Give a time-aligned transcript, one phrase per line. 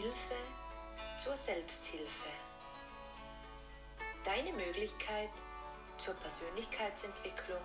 [0.00, 0.36] Hilfe
[1.16, 2.28] zur Selbsthilfe.
[4.22, 5.30] Deine Möglichkeit
[5.96, 7.60] zur Persönlichkeitsentwicklung,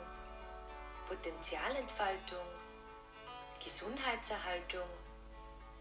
[1.08, 2.48] Potenzialentfaltung,
[3.64, 4.90] Gesundheitserhaltung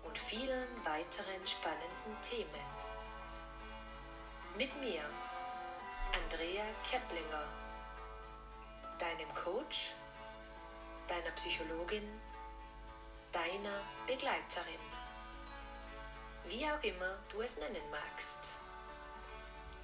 [0.04, 2.66] und vielen weiteren spannenden Themen.
[4.54, 5.04] Mit mir,
[6.12, 7.48] Andrea Keplinger,
[8.98, 9.93] deinem Coach,
[11.08, 12.21] deiner Psychologin,
[13.32, 14.91] deiner Begleiterin.
[16.46, 18.56] Wie auch immer du es nennen magst.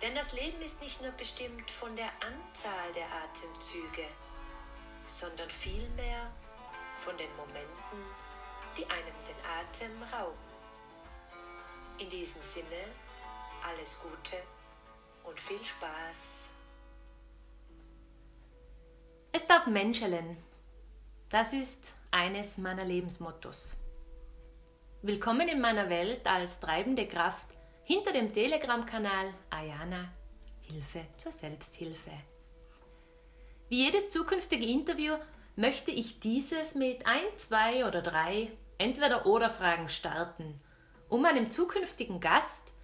[0.03, 4.07] Denn das Leben ist nicht nur bestimmt von der Anzahl der Atemzüge,
[5.05, 6.31] sondern vielmehr
[7.01, 7.99] von den Momenten,
[8.77, 10.39] die einem den Atem rauben.
[11.99, 12.85] In diesem Sinne,
[13.67, 14.37] alles Gute
[15.25, 16.51] und viel Spaß.
[19.33, 20.37] Es darf menschelen.
[21.29, 23.77] Das ist eines meiner Lebensmottos.
[25.01, 27.47] Willkommen in meiner Welt als treibende Kraft
[27.85, 30.11] hinter dem Telegram-Kanal Ayana
[30.63, 32.11] Hilfe zur Selbsthilfe.
[33.69, 35.15] Wie jedes zukünftige Interview
[35.55, 40.61] möchte ich dieses mit ein, zwei oder drei Entweder-Oder-Fragen starten,
[41.09, 42.75] um einem zukünftigen Gast,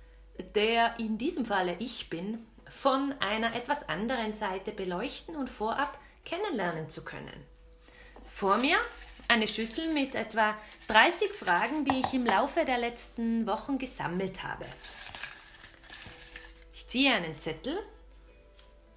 [0.55, 6.89] der in diesem Falle ich bin, von einer etwas anderen Seite beleuchten und vorab kennenlernen
[6.89, 7.45] zu können.
[8.29, 8.79] Vor mir
[9.29, 10.57] eine Schüssel mit etwa
[10.89, 14.67] 30 Fragen, die ich im Laufe der letzten Wochen gesammelt habe.
[16.73, 17.79] Ich ziehe einen Zettel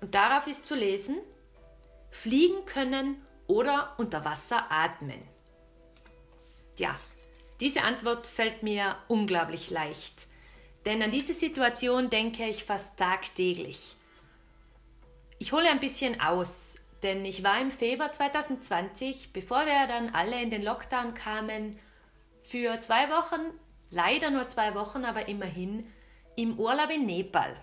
[0.02, 1.18] und darauf ist zu lesen,
[2.12, 5.22] fliegen können oder unter Wasser atmen.
[6.78, 7.00] Ja,
[7.60, 10.28] diese Antwort fällt mir unglaublich leicht,
[10.86, 13.96] denn an diese Situation denke ich fast tagtäglich.
[15.40, 20.42] Ich hole ein bisschen aus, denn ich war im Februar 2020, bevor wir dann alle
[20.42, 21.78] in den Lockdown kamen,
[22.44, 23.42] für zwei Wochen,
[23.90, 25.86] leider nur zwei Wochen, aber immerhin,
[26.36, 27.56] im Urlaub in Nepal.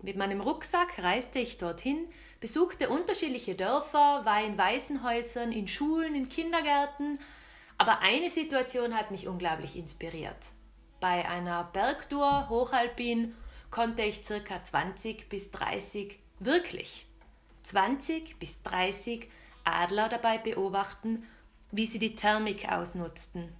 [0.00, 2.06] Mit meinem Rucksack reiste ich dorthin,
[2.40, 7.18] besuchte unterschiedliche Dörfer, war in Waisenhäusern, in Schulen, in Kindergärten,
[7.78, 10.36] aber eine Situation hat mich unglaublich inspiriert.
[11.00, 13.34] Bei einer Bergtour hochalpin
[13.70, 17.07] konnte ich circa 20 bis 30 wirklich
[17.62, 19.28] 20 bis 30
[19.64, 21.26] Adler dabei beobachten,
[21.70, 23.52] wie sie die Thermik ausnutzten,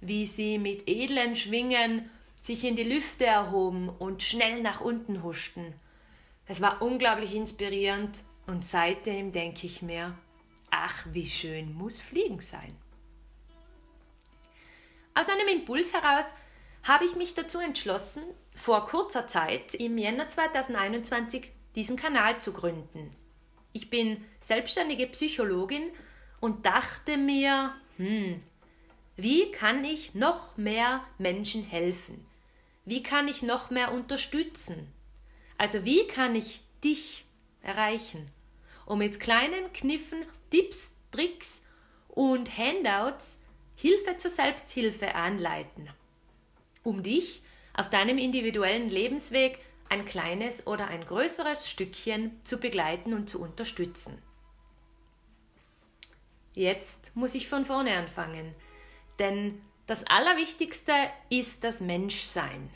[0.00, 2.10] wie sie mit edlen Schwingen
[2.42, 5.74] sich in die Lüfte erhoben und schnell nach unten huschten.
[6.46, 10.16] Es war unglaublich inspirierend und seitdem denke ich mir,
[10.70, 12.76] ach, wie schön muss Fliegen sein.
[15.14, 16.26] Aus einem Impuls heraus
[16.84, 18.22] habe ich mich dazu entschlossen,
[18.54, 23.10] vor kurzer Zeit im Jänner 2021 diesen Kanal zu gründen.
[23.78, 25.92] Ich bin selbstständige Psychologin
[26.40, 28.42] und dachte mir, hm,
[29.14, 32.26] wie kann ich noch mehr Menschen helfen?
[32.84, 34.92] Wie kann ich noch mehr unterstützen?
[35.58, 37.24] Also wie kann ich dich
[37.62, 38.28] erreichen?
[38.84, 41.62] Und mit kleinen Kniffen, Tipps, Tricks
[42.08, 43.38] und Handouts
[43.76, 45.88] Hilfe zur Selbsthilfe anleiten,
[46.82, 47.42] um dich
[47.74, 54.20] auf deinem individuellen Lebensweg ein kleines oder ein größeres Stückchen zu begleiten und zu unterstützen.
[56.54, 58.54] Jetzt muss ich von vorne anfangen,
[59.18, 60.92] denn das Allerwichtigste
[61.30, 62.70] ist das Menschsein.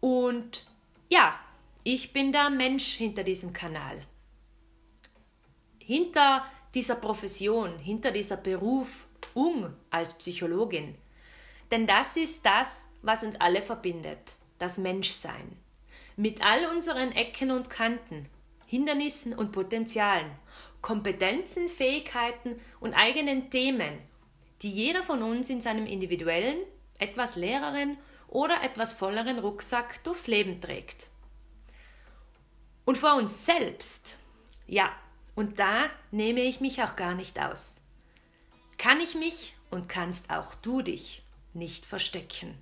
[0.00, 0.66] Und
[1.08, 1.38] ja,
[1.82, 4.06] ich bin der Mensch hinter diesem Kanal.
[5.78, 6.44] Hinter
[6.74, 10.96] dieser Profession, hinter dieser Berufung als Psychologin.
[11.70, 15.56] Denn das ist das, was uns alle verbindet, das Menschsein
[16.16, 18.28] mit all unseren Ecken und Kanten,
[18.66, 20.30] Hindernissen und Potenzialen,
[20.80, 23.98] Kompetenzen, Fähigkeiten und eigenen Themen,
[24.62, 26.58] die jeder von uns in seinem individuellen,
[26.98, 31.08] etwas leereren oder etwas volleren Rucksack durchs Leben trägt.
[32.84, 34.18] Und vor uns selbst,
[34.66, 34.90] ja,
[35.34, 37.80] und da nehme ich mich auch gar nicht aus.
[38.78, 42.56] Kann ich mich und kannst auch du dich nicht verstecken.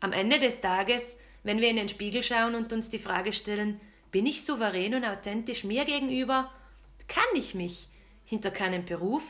[0.00, 3.80] Am Ende des Tages wenn wir in den Spiegel schauen und uns die Frage stellen,
[4.10, 6.52] bin ich souverän und authentisch mir gegenüber?
[7.08, 7.88] Kann ich mich
[8.24, 9.22] hinter keinem Beruf,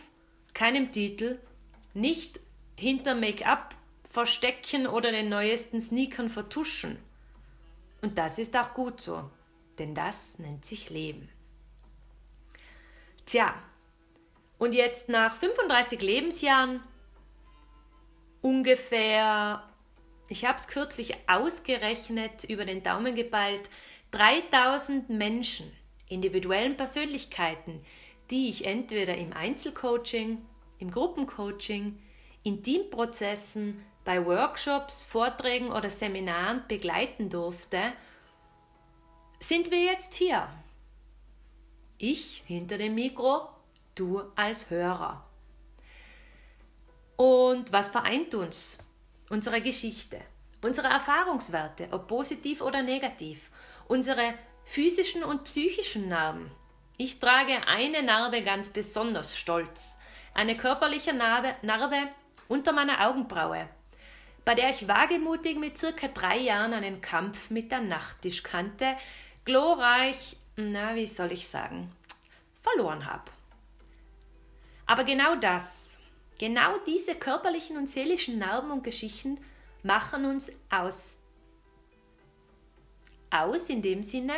[0.55, 1.39] keinem Titel,
[1.95, 2.41] nicht
[2.77, 3.75] hinter Make-up
[4.09, 6.99] verstecken oder den neuesten Sneakern vertuschen?
[8.03, 9.31] Und das ist auch gut so,
[9.79, 11.29] denn das nennt sich Leben.
[13.27, 13.55] Tja,
[14.59, 16.83] und jetzt nach 35 Lebensjahren
[18.43, 19.63] ungefähr
[20.31, 23.69] ich habe es kürzlich ausgerechnet, über den Daumen geballt,
[24.13, 25.71] 3000 Menschen,
[26.09, 27.85] individuellen Persönlichkeiten,
[28.31, 30.39] die ich entweder im Einzelcoaching,
[30.79, 32.01] im Gruppencoaching,
[32.45, 37.93] in Teamprozessen, bei Workshops, Vorträgen oder Seminaren begleiten durfte,
[39.41, 40.49] sind wir jetzt hier.
[41.99, 43.49] Ich hinter dem Mikro,
[43.97, 45.25] du als Hörer.
[47.17, 48.79] Und was vereint uns?
[49.33, 50.21] Unsere Geschichte,
[50.61, 53.49] unsere Erfahrungswerte, ob positiv oder negativ,
[53.87, 54.35] unsere
[54.65, 56.51] physischen und psychischen Narben.
[56.99, 60.01] Ich trage eine Narbe ganz besonders stolz,
[60.35, 62.09] eine körperliche Narbe, Narbe
[62.49, 63.69] unter meiner Augenbraue,
[64.45, 68.97] bei der ich wagemutig mit circa drei Jahren einen Kampf mit der Nachttisch kannte,
[69.45, 71.93] glorreich, na, wie soll ich sagen,
[72.63, 73.31] verloren habe.
[74.87, 75.90] Aber genau das,
[76.41, 79.39] genau diese körperlichen und seelischen Narben und Geschichten
[79.83, 81.19] machen uns aus.
[83.31, 84.33] Aus in dem Sinne,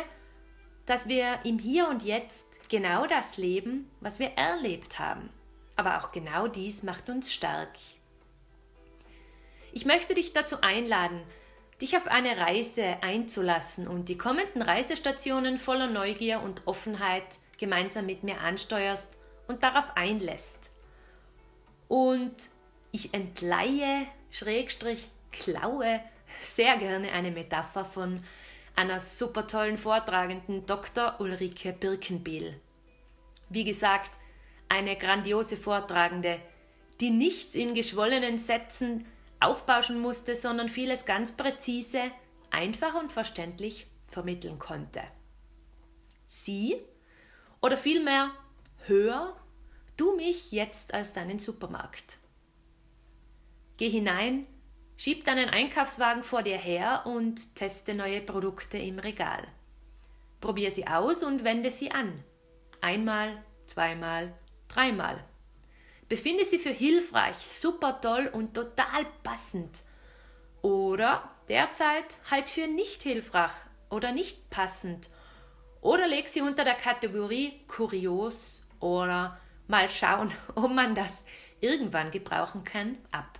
[0.85, 5.29] dass wir im Hier und Jetzt genau das leben, was wir erlebt haben.
[5.77, 7.71] Aber auch genau dies macht uns stark.
[9.71, 11.21] Ich möchte dich dazu einladen,
[11.79, 18.23] dich auf eine Reise einzulassen und die kommenden Reisestationen voller Neugier und Offenheit gemeinsam mit
[18.23, 19.17] mir ansteuerst
[19.47, 20.72] und darauf einlässt.
[21.87, 22.49] Und
[22.91, 25.99] ich entleihe, Schrägstrich, klaue
[26.41, 28.23] sehr gerne eine Metapher von
[28.75, 31.15] einer super tollen Vortragenden Dr.
[31.19, 32.59] Ulrike Birkenbiel.
[33.49, 34.11] Wie gesagt,
[34.69, 36.39] eine grandiose Vortragende,
[36.99, 39.05] die nichts in geschwollenen Sätzen
[39.39, 42.11] aufbauschen musste, sondern vieles ganz präzise,
[42.49, 45.01] einfach und verständlich vermitteln konnte.
[46.27, 46.77] Sie
[47.61, 48.31] oder vielmehr
[48.85, 49.35] hör
[49.97, 52.17] du mich jetzt als deinen Supermarkt.
[53.77, 54.47] Geh hinein,
[54.95, 59.47] schieb deinen Einkaufswagen vor dir her und teste neue Produkte im Regal.
[60.41, 62.23] Probier sie aus und wende sie an.
[62.81, 64.33] Einmal, zweimal,
[64.67, 65.23] dreimal.
[66.09, 69.83] Befinde sie für hilfreich, super toll und total passend.
[70.61, 73.51] Oder derzeit halt für nicht hilfreich
[73.89, 75.09] oder nicht passend.
[75.81, 81.23] Oder leg sie unter der Kategorie kurios oder mal schauen, ob man das
[81.59, 83.39] irgendwann gebrauchen kann, ab.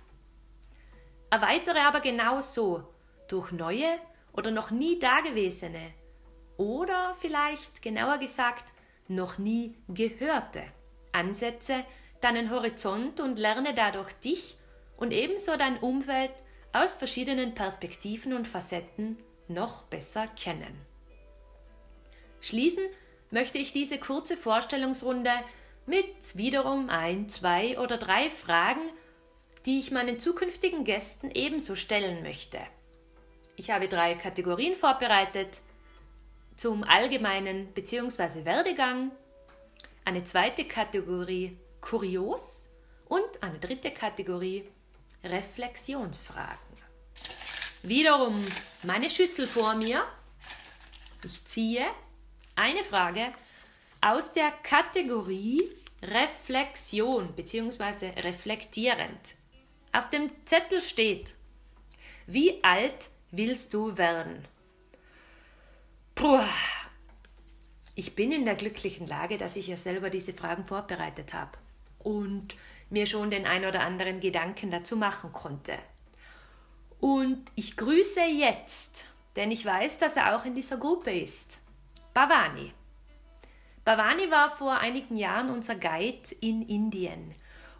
[1.30, 2.84] Erweitere aber genauso
[3.28, 3.98] durch neue
[4.32, 5.92] oder noch nie dagewesene
[6.56, 8.64] oder vielleicht genauer gesagt
[9.08, 10.62] noch nie gehörte
[11.12, 11.84] Ansätze
[12.20, 14.56] deinen Horizont und lerne dadurch dich
[14.96, 16.32] und ebenso dein Umfeld
[16.72, 19.18] aus verschiedenen Perspektiven und Facetten
[19.48, 20.80] noch besser kennen.
[22.40, 22.84] Schließen
[23.30, 25.32] möchte ich diese kurze Vorstellungsrunde
[25.86, 28.82] mit wiederum ein, zwei oder drei Fragen,
[29.66, 32.58] die ich meinen zukünftigen Gästen ebenso stellen möchte.
[33.56, 35.60] Ich habe drei Kategorien vorbereitet
[36.56, 38.44] zum allgemeinen bzw.
[38.44, 39.10] Werdegang,
[40.04, 42.68] eine zweite Kategorie Kurios
[43.06, 44.68] und eine dritte Kategorie
[45.22, 46.58] Reflexionsfragen.
[47.82, 48.42] Wiederum
[48.82, 50.04] meine Schüssel vor mir.
[51.24, 51.86] Ich ziehe
[52.54, 53.32] eine Frage
[54.04, 55.62] aus der Kategorie
[56.02, 58.20] Reflexion bzw.
[58.20, 59.34] reflektierend.
[59.92, 61.34] Auf dem Zettel steht,
[62.26, 64.46] wie alt willst du werden?
[66.14, 66.42] Puh,
[67.94, 71.52] ich bin in der glücklichen Lage, dass ich ja selber diese Fragen vorbereitet habe
[72.00, 72.54] und
[72.90, 75.78] mir schon den ein oder anderen Gedanken dazu machen konnte.
[77.00, 81.58] Und ich grüße jetzt, denn ich weiß, dass er auch in dieser Gruppe ist.
[82.12, 82.74] Bhavani.
[83.84, 87.34] Bhavani war vor einigen Jahren unser Guide in Indien.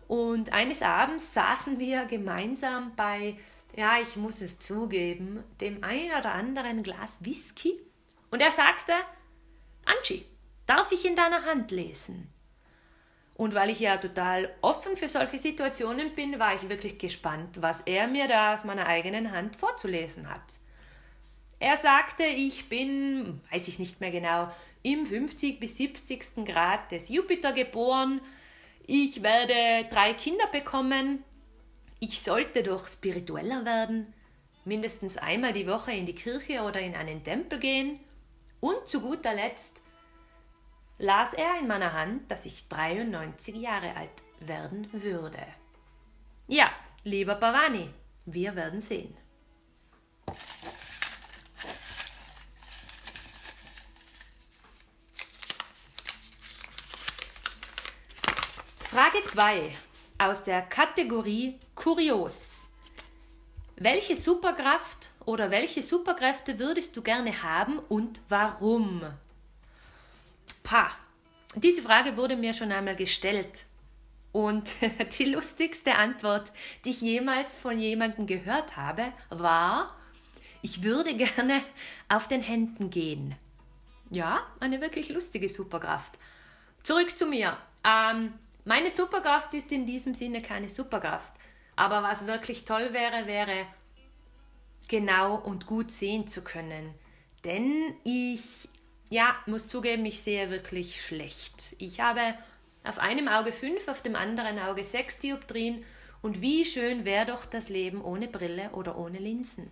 [0.07, 3.39] Und eines Abends saßen wir gemeinsam bei,
[3.75, 7.81] ja, ich muss es zugeben, dem ein oder anderen Glas Whisky.
[8.31, 8.93] Und er sagte,
[9.87, 10.27] Angie,
[10.67, 12.31] darf ich in deiner Hand lesen?
[13.37, 17.81] Und weil ich ja total offen für solche Situationen bin, war ich wirklich gespannt, was
[17.81, 20.43] er mir da aus meiner eigenen Hand vorzulesen hat.
[21.59, 24.53] Er sagte, ich bin, weiß ich nicht mehr genau,
[24.85, 26.45] im 50 bis 70.
[26.45, 28.21] Grad des Jupiter geboren.
[28.87, 31.25] Ich werde drei Kinder bekommen.
[32.01, 34.13] Ich sollte doch spiritueller werden,
[34.67, 37.99] mindestens einmal die Woche in die Kirche oder in einen Tempel gehen.
[38.61, 39.81] Und zu guter Letzt
[40.99, 45.47] las er in meiner Hand, dass ich 93 Jahre alt werden würde.
[46.47, 46.71] Ja,
[47.05, 47.89] lieber Bhavani,
[48.27, 49.17] wir werden sehen.
[58.95, 59.77] Frage 2
[60.19, 62.69] aus der Kategorie Kurios.
[63.75, 69.03] Welche Superkraft oder welche Superkräfte würdest du gerne haben und warum?
[70.63, 70.93] Pa,
[71.57, 73.65] diese Frage wurde mir schon einmal gestellt.
[74.31, 74.71] Und
[75.19, 76.53] die lustigste Antwort,
[76.85, 79.97] die ich jemals von jemandem gehört habe, war,
[80.63, 81.65] ich würde gerne
[82.09, 83.35] auf den Händen gehen.
[84.11, 86.17] Ja, eine wirklich lustige Superkraft.
[86.85, 87.57] Zurück zu mir.
[87.83, 91.33] Ähm, meine Superkraft ist in diesem Sinne keine Superkraft.
[91.77, 93.67] Aber was wirklich toll wäre, wäre
[94.89, 96.95] genau und gut sehen zu können.
[97.45, 98.69] Denn ich,
[99.11, 101.75] ja, muss zugeben, ich sehe wirklich schlecht.
[101.79, 102.35] Ich habe
[102.85, 105.85] auf einem Auge fünf, auf dem anderen Auge sechs Dioptrien.
[106.23, 109.71] Und wie schön wäre doch das Leben ohne Brille oder ohne Linsen.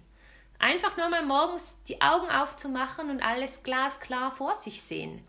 [0.58, 5.24] Einfach nur mal morgens die Augen aufzumachen und alles glasklar vor sich sehen.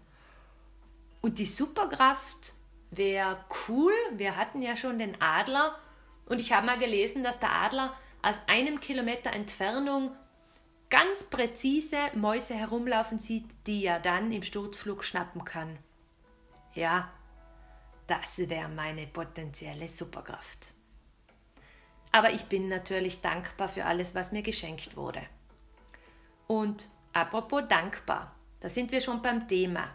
[1.21, 2.53] Und die Superkraft
[2.97, 3.93] wäre cool.
[4.13, 5.77] Wir hatten ja schon den Adler.
[6.25, 10.11] Und ich habe mal gelesen, dass der Adler aus einem Kilometer Entfernung
[10.89, 15.77] ganz präzise Mäuse herumlaufen sieht, die er dann im Sturzflug schnappen kann.
[16.73, 17.11] Ja,
[18.07, 20.73] das wäre meine potenzielle Superkraft.
[22.11, 25.23] Aber ich bin natürlich dankbar für alles, was mir geschenkt wurde.
[26.47, 29.89] Und apropos dankbar, da sind wir schon beim Thema.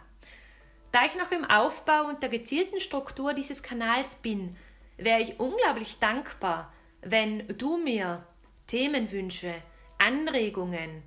[0.91, 4.55] Da ich noch im Aufbau und der gezielten Struktur dieses Kanals bin,
[4.97, 8.25] wäre ich unglaublich dankbar, wenn du mir
[8.67, 9.53] Themenwünsche,
[9.97, 11.03] Anregungen,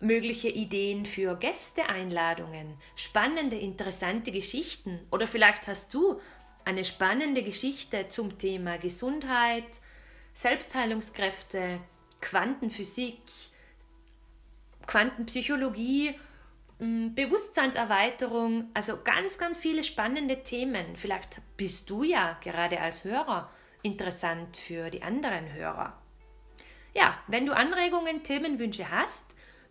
[0.00, 6.20] mögliche Ideen für Gästeeinladungen, spannende, interessante Geschichten oder vielleicht hast du
[6.64, 9.80] eine spannende Geschichte zum Thema Gesundheit,
[10.34, 11.80] Selbstheilungskräfte,
[12.20, 13.20] Quantenphysik,
[14.86, 16.14] Quantenpsychologie,
[16.82, 20.96] Bewusstseinserweiterung, also ganz, ganz viele spannende Themen.
[20.96, 23.48] Vielleicht bist du ja gerade als Hörer
[23.82, 25.96] interessant für die anderen Hörer.
[26.92, 29.22] Ja, wenn du Anregungen, Themenwünsche hast,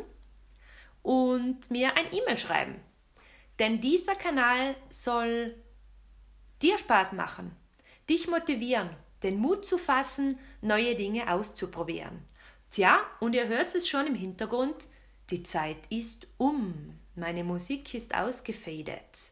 [1.04, 2.82] und mir ein E-Mail schreiben.
[3.60, 5.54] Denn dieser Kanal soll
[6.64, 7.56] dir Spaß machen,
[8.10, 8.90] dich motivieren,
[9.24, 12.26] den Mut zu fassen, neue Dinge auszuprobieren.
[12.72, 14.88] Tja, und ihr hört es schon im Hintergrund,
[15.30, 17.00] die Zeit ist um.
[17.16, 19.32] Meine Musik ist ausgefadet.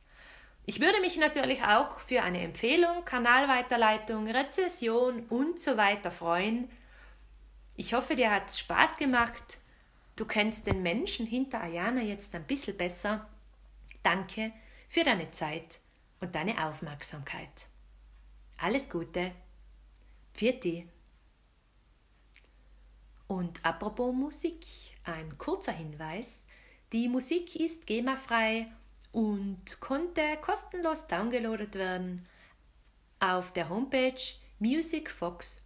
[0.66, 6.70] Ich würde mich natürlich auch für eine Empfehlung, Kanalweiterleitung, Rezession und so weiter freuen.
[7.76, 9.60] Ich hoffe, dir hat es Spaß gemacht.
[10.16, 13.28] Du kennst den Menschen hinter Ayana jetzt ein bisschen besser.
[14.04, 14.54] Danke
[14.88, 15.80] für deine Zeit
[16.22, 17.68] und deine Aufmerksamkeit.
[18.58, 19.32] Alles Gute.
[20.34, 20.66] Pfiat
[23.28, 24.66] Und apropos Musik,
[25.04, 26.42] ein kurzer Hinweis.
[26.92, 28.72] Die Musik ist GEMA-frei
[29.12, 32.28] und konnte kostenlos downgeloadet werden
[33.20, 34.20] auf der Homepage
[34.60, 35.62] musicfox.com.